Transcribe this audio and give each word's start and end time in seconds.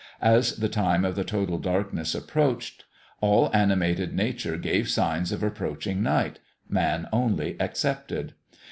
As 0.23 0.55
the 0.55 0.67
time 0.67 1.05
of 1.05 1.13
the 1.13 1.23
total 1.23 1.59
darkness 1.59 2.15
approached, 2.15 2.85
all 3.19 3.51
animated 3.53 4.15
nature 4.15 4.57
gave 4.57 4.89
signs 4.89 5.31
of 5.31 5.43
approaching 5.43 6.01
night, 6.01 6.39
man 6.67 7.07
only 7.13 7.55
excepted. 7.59 8.33